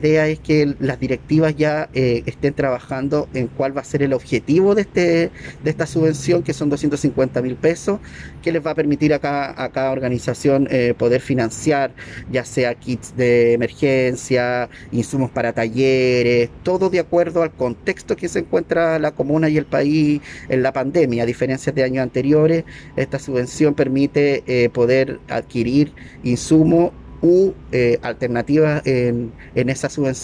Idea 0.00 0.28
es 0.28 0.40
que 0.40 0.74
las 0.80 0.98
directivas 0.98 1.54
ya 1.56 1.90
eh, 1.92 2.22
estén 2.24 2.54
trabajando 2.54 3.28
en 3.34 3.48
cuál 3.48 3.76
va 3.76 3.82
a 3.82 3.84
ser 3.84 4.02
el 4.02 4.14
objetivo 4.14 4.74
de, 4.74 4.82
este, 4.82 5.30
de 5.62 5.70
esta 5.70 5.86
subvención, 5.86 6.42
que 6.42 6.54
son 6.54 6.70
250 6.70 7.42
mil 7.42 7.56
pesos, 7.56 8.00
que 8.42 8.50
les 8.50 8.64
va 8.64 8.70
a 8.70 8.74
permitir 8.74 9.12
a 9.12 9.18
cada, 9.18 9.62
a 9.62 9.68
cada 9.70 9.90
organización 9.90 10.68
eh, 10.70 10.94
poder 10.96 11.20
financiar, 11.20 11.92
ya 12.30 12.46
sea 12.46 12.74
kits 12.74 13.14
de 13.14 13.52
emergencia, 13.52 14.70
insumos 14.90 15.30
para 15.30 15.52
talleres, 15.52 16.48
todo 16.62 16.88
de 16.88 17.00
acuerdo 17.00 17.42
al 17.42 17.52
contexto 17.52 18.16
que 18.16 18.28
se 18.28 18.38
encuentra 18.38 18.98
la 18.98 19.10
comuna 19.10 19.50
y 19.50 19.58
el 19.58 19.66
país 19.66 20.22
en 20.48 20.62
la 20.62 20.72
pandemia. 20.72 21.24
A 21.24 21.26
diferencia 21.26 21.72
de 21.72 21.84
años 21.84 22.02
anteriores, 22.02 22.64
esta 22.96 23.18
subvención 23.18 23.74
permite 23.74 24.44
eh, 24.46 24.70
poder 24.70 25.20
adquirir 25.28 25.92
insumos 26.22 26.92
u 27.22 27.52
eh, 27.72 27.98
alternativas 28.02 28.86
en, 28.86 29.32
en 29.54 29.68
esa 29.68 29.88
subvención. 29.88 30.20